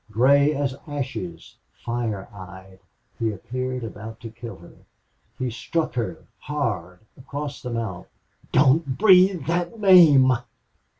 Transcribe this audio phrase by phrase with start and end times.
[0.09, 2.79] Gray as ashes, fire eyed,
[3.19, 4.73] he appeared about to kill her.
[5.37, 8.07] He struck her hard across the mouth.
[8.51, 10.31] "Don't breathe that name!"